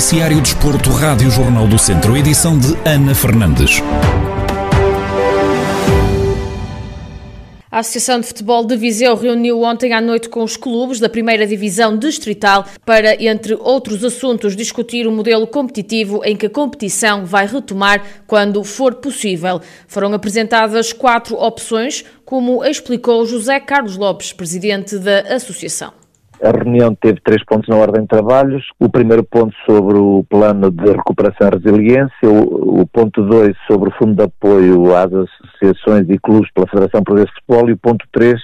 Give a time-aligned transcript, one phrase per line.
[0.00, 3.82] Noticiário Desporto, Rádio Jornal do Centro, edição de Ana Fernandes.
[7.70, 11.46] A Associação de Futebol de Viseu reuniu ontem à noite com os clubes da primeira
[11.46, 17.46] divisão distrital para, entre outros assuntos, discutir o modelo competitivo em que a competição vai
[17.46, 19.60] retomar quando for possível.
[19.86, 25.99] Foram apresentadas quatro opções, como explicou José Carlos Lopes, presidente da associação.
[26.42, 28.64] A reunião teve três pontos na ordem de trabalhos.
[28.78, 33.90] O primeiro ponto sobre o plano de recuperação e resiliência, o, o ponto dois sobre
[33.90, 37.78] o fundo de apoio às associações e clubes pela Federação Portuguesa de Futebol e o
[37.78, 38.40] ponto três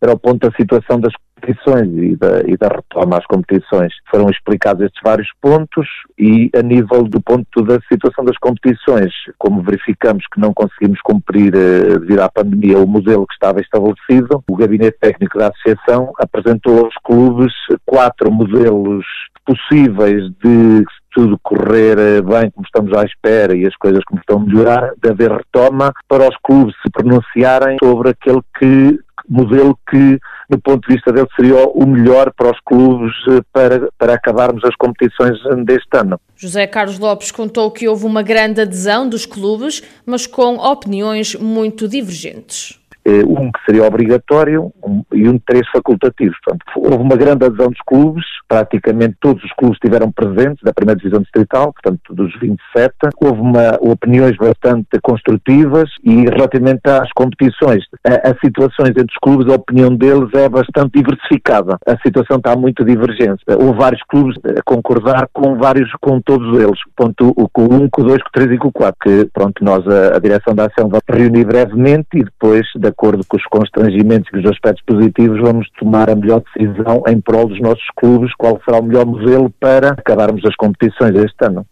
[0.00, 1.12] era o ponto da situação das
[1.44, 3.92] competições e da, e da retoma às competições.
[4.10, 5.86] Foram explicados estes vários pontos
[6.18, 11.54] e a nível do ponto da situação das competições, como verificamos que não conseguimos cumprir
[11.54, 16.84] eh, devido à pandemia o modelo que estava estabelecido, o Gabinete Técnico da Associação apresentou
[16.84, 17.52] aos clubes
[17.84, 19.04] quatro modelos
[19.44, 24.38] possíveis de tudo correr eh, bem como estamos à espera e as coisas como estão
[24.38, 30.18] a melhorar, de haver retoma para os clubes se pronunciarem sobre aquele que modelo que,
[30.48, 34.62] do ponto de vista dele, seria o melhor para os clubes eh, para, para acabarmos
[34.64, 36.20] as competições deste ano.
[36.36, 41.88] José Carlos Lopes contou que houve uma grande adesão dos clubes, mas com opiniões muito
[41.88, 42.78] divergentes.
[43.06, 46.36] Eh, um que seria obrigatório um, e um de três facultativos.
[46.42, 50.98] Portanto, houve uma grande adesão dos clubes, praticamente todos os clubes estiveram presentes da primeira
[50.98, 52.94] divisão distrital, portanto dos 27.
[53.20, 59.56] Houve uma, opiniões bastante construtivas e relativamente às competições, as situações entre os clubes, a
[59.56, 61.76] opinião deles é bastante diversificada.
[61.86, 63.44] A situação está muito divergente.
[63.48, 66.78] Houve vários clubes a concordar com vários, com todos eles.
[66.96, 69.30] Ponto, com o 1, com o 2, com o 3 e com o 4, que
[69.32, 73.36] pronto, nós a, a direção da ação vai reunir brevemente e depois, da acordo com
[73.36, 77.84] os constrangimentos e os aspectos positivos, vamos tomar a melhor decisão em prol dos nossos
[77.96, 81.66] clubes, qual será o melhor modelo para acabarmos as competições este ano.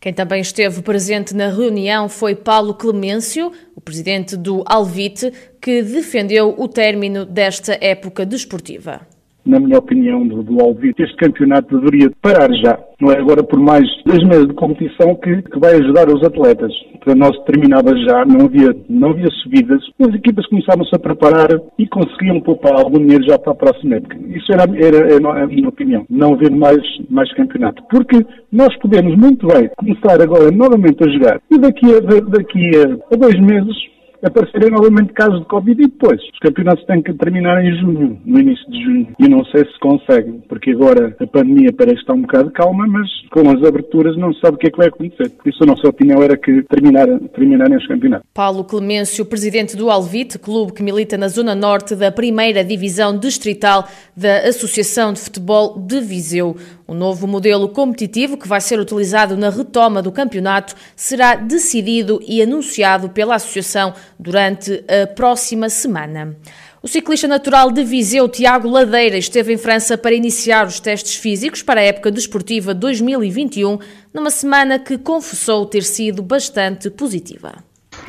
[0.00, 6.56] Quem também esteve presente na reunião foi Paulo Clemêncio, o presidente do Alvite, que defendeu
[6.58, 9.11] o término desta época desportiva
[9.44, 12.78] na minha opinião, do, do Alvite, este campeonato deveria parar já.
[13.00, 16.72] Não é agora por mais dois meses de competição que, que vai ajudar os atletas.
[17.04, 19.82] Para nós terminava já, não havia, não havia subidas.
[20.00, 21.48] As equipas começavam-se a preparar
[21.78, 24.16] e conseguiam poupar algum dinheiro já para a próxima época.
[24.28, 26.06] Isso era, era, era a minha opinião.
[26.08, 27.82] Não haver mais, mais campeonato.
[27.90, 32.70] Porque nós podemos muito bem começar agora novamente a jogar e daqui a, daqui
[33.12, 33.92] a dois meses
[34.24, 38.40] aparecerem novamente casos de Covid e depois os campeonatos têm que terminar em junho, no
[38.40, 39.08] início de junho.
[39.18, 43.08] E não sei se conseguem, porque agora a pandemia parece estar um bocado calma, mas
[43.30, 45.30] com as aberturas não se sabe o que é que vai acontecer.
[45.30, 48.26] Por isso a nossa opinião era que terminar, terminarem os campeonatos.
[48.32, 53.86] Paulo Clemêncio, presidente do Alvite, clube que milita na zona norte da primeira divisão distrital
[54.16, 56.56] da Associação de Futebol de Viseu.
[56.86, 62.42] O novo modelo competitivo que vai ser utilizado na retoma do campeonato será decidido e
[62.42, 66.36] anunciado pela Associação durante a próxima semana.
[66.82, 71.62] O ciclista natural de Viseu, Tiago Ladeira, esteve em França para iniciar os testes físicos
[71.62, 73.78] para a época desportiva 2021,
[74.12, 77.54] numa semana que confessou ter sido bastante positiva.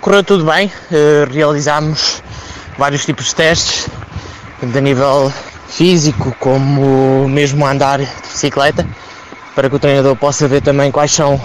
[0.01, 2.23] Correu tudo bem, eh, realizámos
[2.77, 3.87] vários tipos de testes,
[4.59, 5.31] tanto a nível
[5.67, 8.87] físico como mesmo andar de bicicleta,
[9.55, 11.39] para que o treinador possa ver também quais são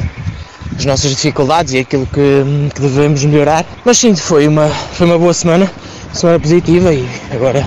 [0.78, 2.44] as nossas dificuldades e aquilo que,
[2.74, 3.66] que devemos melhorar.
[3.84, 5.70] Mas sim, foi uma, foi uma boa semana,
[6.12, 7.66] semana positiva e agora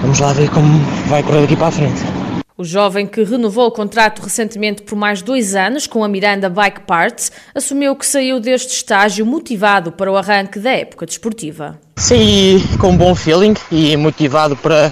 [0.00, 2.00] vamos lá ver como vai correr daqui para a frente.
[2.58, 6.80] O jovem que renovou o contrato recentemente por mais dois anos com a Miranda Bike
[6.86, 11.78] Parts assumiu que saiu deste estágio motivado para o arranque da época desportiva.
[11.96, 14.90] Saí com um bom feeling e motivado para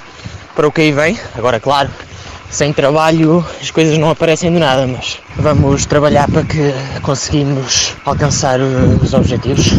[0.55, 1.19] para o que aí vem.
[1.35, 1.91] Agora, claro,
[2.51, 6.73] sem trabalho as coisas não aparecem de nada, mas vamos trabalhar para que
[7.03, 9.71] conseguimos alcançar os objetivos.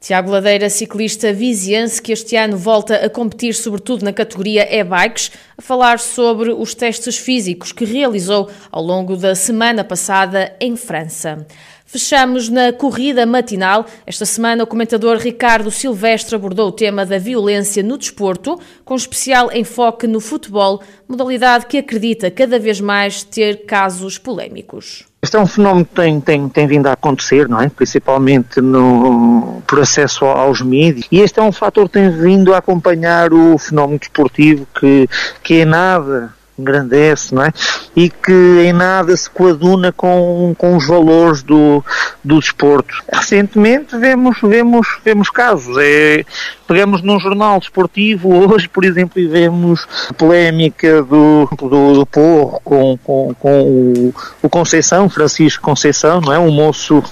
[0.00, 5.62] Tiago Ladeira, ciclista viziense, que este ano volta a competir sobretudo na categoria e-bikes, a
[5.62, 11.46] falar sobre os testes físicos que realizou ao longo da semana passada em França.
[11.88, 13.86] Fechamos na corrida matinal.
[14.04, 19.52] Esta semana, o comentador Ricardo Silvestre abordou o tema da violência no desporto, com especial
[19.52, 25.06] enfoque no futebol, modalidade que acredita cada vez mais ter casos polémicos.
[25.26, 27.68] Este é um fenómeno que tem, tem, tem vindo a acontecer, não é?
[27.68, 31.08] Principalmente no, por acesso aos mídias.
[31.10, 35.08] E este é um fator que tem vindo a acompanhar o fenómeno desportivo que,
[35.42, 37.52] que é nada engrandece, não é?
[37.94, 41.84] E que em nada se coaduna com, com os valores do,
[42.24, 43.02] do desporto.
[43.12, 45.76] Recentemente vemos, vemos, vemos casos.
[45.78, 46.24] É,
[46.66, 49.86] pegamos num jornal desportivo hoje, por exemplo, e vemos
[50.16, 56.38] polémica do, do, do Porro com, com, com o, o Conceição, Francisco Conceição, não é?
[56.38, 57.02] Um moço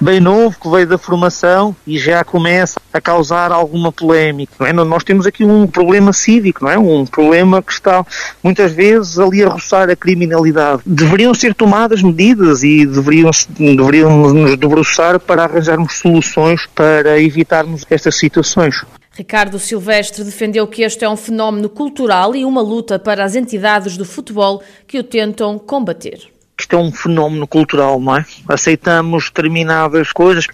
[0.00, 4.52] bem novo que veio da formação e já começa a causar alguma polémica.
[4.58, 4.72] Não é?
[4.72, 6.78] Nós temos aqui um problema cívico, não é?
[6.78, 8.04] Um problema que está
[8.42, 8.87] muitas vezes
[9.18, 10.82] ali a roçar a criminalidade.
[10.84, 18.16] Deveriam ser tomadas medidas e deveriam, deveriam nos debruçar para arranjarmos soluções para evitarmos estas
[18.16, 18.84] situações.
[19.12, 23.96] Ricardo Silvestre defendeu que este é um fenómeno cultural e uma luta para as entidades
[23.96, 26.28] do futebol que o tentam combater
[26.60, 28.24] isto é um fenómeno cultural, não é?
[28.48, 30.46] Aceitamos determinadas coisas,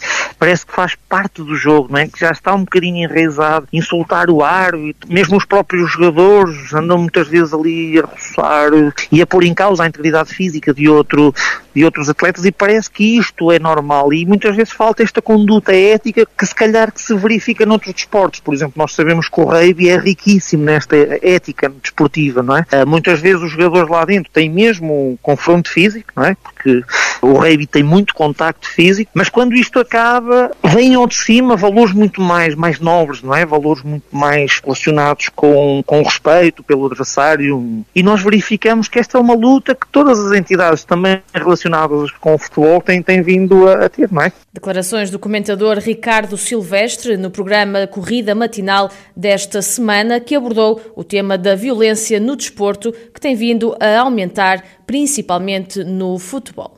[0.45, 2.07] parece que faz parte do jogo, não é?
[2.07, 7.27] Que já está um bocadinho enraizado, insultar o árbitro, mesmo os próprios jogadores andam muitas
[7.29, 8.71] vezes ali a roçar
[9.11, 11.35] e a pôr em causa a integridade física de outro,
[11.75, 15.75] de outros atletas e parece que isto é normal e muitas vezes falta esta conduta
[15.75, 18.41] ética que se calhar que se verifica noutros desportos.
[18.41, 22.67] Por exemplo, nós sabemos que o rugby é riquíssimo nesta ética desportiva, não é?
[22.71, 26.37] Ah, muitas vezes os jogadores lá dentro têm mesmo um confronto físico, não é?
[26.43, 26.83] Porque
[27.23, 31.93] o rugby tem muito contacto físico, mas quando isto acaba, vêm ao de cima valores
[31.93, 33.45] muito mais, mais nobres, não é?
[33.45, 37.85] Valores muito mais relacionados com, com respeito pelo adversário.
[37.95, 42.35] E nós verificamos que esta é uma luta que todas as entidades também relacionadas com
[42.35, 44.33] o futebol têm, têm vindo a, a ter, não é?
[44.53, 51.37] Declarações do comentador Ricardo Silvestre no programa Corrida Matinal desta semana, que abordou o tema
[51.37, 56.74] da violência no desporto, que tem vindo a aumentar, principalmente no futebol.